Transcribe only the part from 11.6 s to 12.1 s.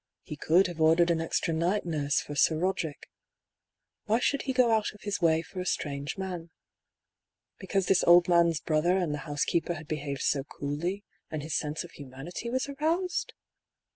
of